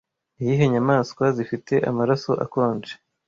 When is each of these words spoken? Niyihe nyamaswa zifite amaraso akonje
Niyihe 0.35 0.65
nyamaswa 0.73 1.23
zifite 1.37 1.73
amaraso 1.89 2.31
akonje 2.45 2.93